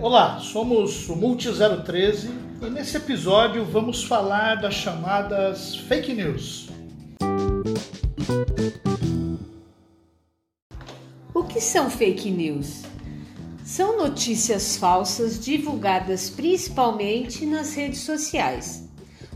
[0.00, 2.30] Olá, somos o Multi 013
[2.62, 6.70] e nesse episódio vamos falar das chamadas fake news.
[11.34, 12.84] O que são fake news?
[13.62, 18.88] São notícias falsas divulgadas principalmente nas redes sociais.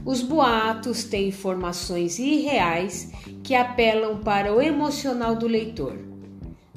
[0.02, 3.12] Os boatos têm informações irreais
[3.44, 5.98] que apelam para o emocional do leitor.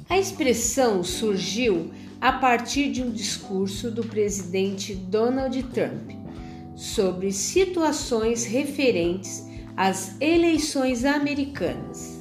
[0.08, 6.10] A expressão surgiu a partir de um discurso do presidente Donald Trump
[6.76, 9.44] sobre situações referentes
[9.76, 12.20] às eleições americanas.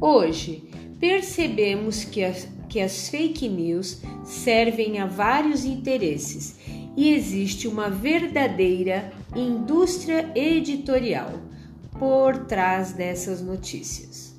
[0.00, 0.64] Hoje,
[0.98, 6.56] percebemos que as, que as fake news servem a vários interesses
[6.96, 11.32] e existe uma verdadeira indústria editorial
[11.98, 14.31] por trás dessas notícias.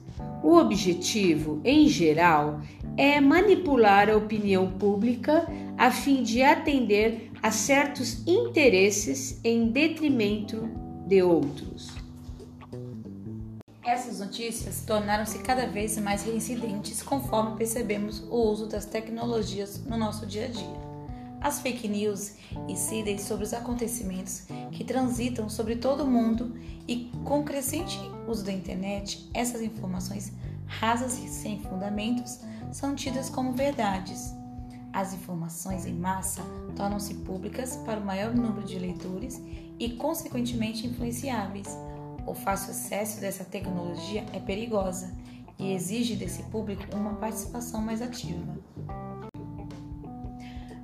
[0.44, 2.62] O objetivo, em geral,
[2.98, 5.48] é manipular a opinião pública
[5.78, 10.70] a fim de atender a certos interesses em detrimento
[11.08, 11.92] de outros.
[13.84, 20.26] Essas notícias tornaram-se cada vez mais reincidentes conforme percebemos o uso das tecnologias no nosso
[20.26, 20.83] dia a dia.
[21.44, 22.36] As fake news
[22.70, 26.56] incidem sobre os acontecimentos que transitam sobre todo o mundo
[26.88, 28.00] e, com o crescente
[28.30, 30.32] uso da internet, essas informações
[30.66, 32.40] rasas e sem fundamentos
[32.72, 34.34] são tidas como verdades.
[34.94, 36.42] As informações em massa
[36.78, 39.42] tornam-se públicas para o maior número de leitores
[39.78, 41.68] e, consequentemente, influenciáveis.
[42.26, 45.14] O fácil acesso dessa tecnologia é perigosa
[45.60, 48.58] e exige desse público uma participação mais ativa.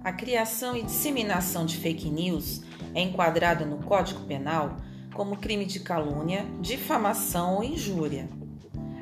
[0.09, 2.63] A criação e disseminação de fake news
[2.95, 4.77] é enquadrada no Código Penal
[5.13, 8.27] como crime de calúnia, difamação ou injúria.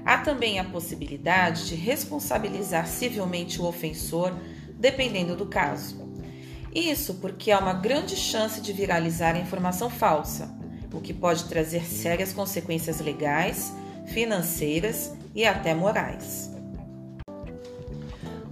[0.06, 4.34] Há também a possibilidade de responsabilizar civilmente o ofensor,
[4.78, 5.98] dependendo do caso.
[6.76, 10.54] Isso porque há uma grande chance de viralizar a informação falsa,
[10.92, 13.74] o que pode trazer sérias consequências legais,
[14.08, 16.57] financeiras e até morais.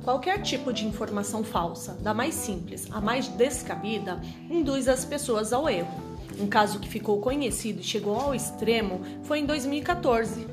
[0.06, 4.22] Qualquer tipo de informação falsa, da mais simples à mais descabida,
[4.52, 6.00] induz as pessoas ao erro.
[6.40, 10.48] Um caso que ficou conhecido e chegou ao extremo foi em 2014,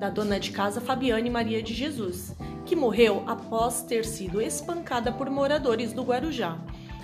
[0.00, 2.34] da dona de casa Fabiane Maria de Jesus,
[2.66, 6.58] que morreu após ter sido espancada por moradores do Guarujá.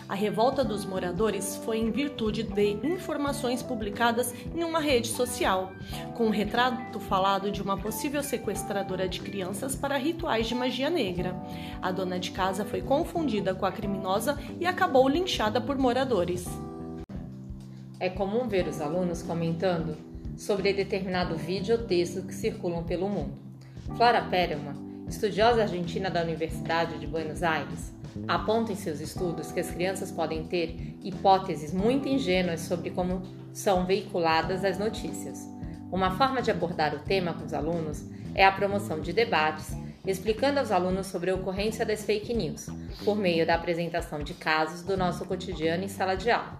[0.08, 5.72] A revolta dos moradores foi em virtude de informações publicadas em uma rede social,
[6.14, 11.34] com um retrato falado de uma possível sequestradora de crianças para rituais de magia negra.
[11.82, 16.46] A dona de casa foi confundida com a criminosa e acabou linchada por moradores.
[17.98, 19.96] É comum ver os alunos comentando
[20.36, 23.36] sobre determinado vídeo ou texto que circulam pelo mundo.
[23.96, 24.76] Flora Perelman,
[25.08, 27.95] estudiosa argentina da Universidade de Buenos Aires,
[28.26, 33.22] aponta em seus estudos que as crianças podem ter hipóteses muito ingênuas sobre como
[33.52, 35.48] são veiculadas as notícias.
[35.90, 38.04] Uma forma de abordar o tema com os alunos
[38.34, 42.66] é a promoção de debates, explicando aos alunos sobre a ocorrência das fake news,
[43.04, 46.58] por meio da apresentação de casos do nosso cotidiano em sala de aula.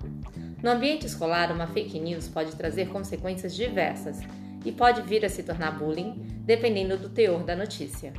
[0.62, 4.20] No ambiente escolar, uma fake news pode trazer consequências diversas
[4.64, 8.12] e pode vir a se tornar bullying, dependendo do teor da notícia.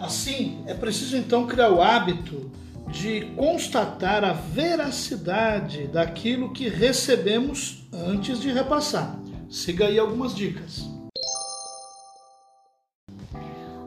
[0.00, 2.50] Assim, é preciso então criar o hábito
[2.90, 9.18] de constatar a veracidade daquilo que recebemos antes de repassar.
[9.50, 10.84] Siga aí algumas dicas.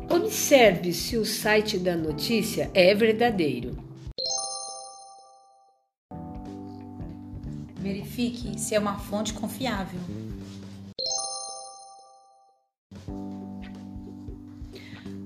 [0.09, 3.77] Observe se o site da notícia é verdadeiro.
[7.75, 9.99] Verifique se é uma fonte confiável.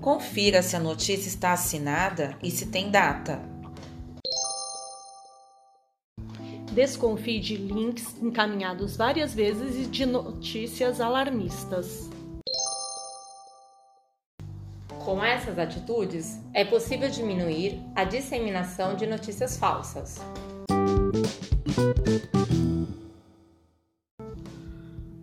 [0.06, 3.42] Confira se a notícia está assinada e se tem data.
[6.72, 12.08] Desconfie de links encaminhados várias vezes e de notícias alarmistas.
[15.04, 20.22] Com essas atitudes, é possível diminuir a disseminação de notícias falsas.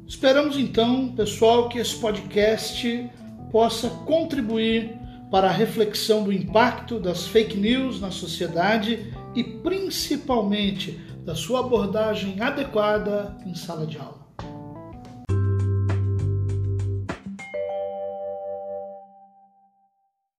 [0.09, 3.09] Esperamos então, pessoal, que esse podcast
[3.53, 4.99] possa contribuir
[5.31, 10.93] para a reflexão do impacto das fake news na sociedade e principalmente
[11.25, 14.22] da sua abordagem adequada em sala de aula.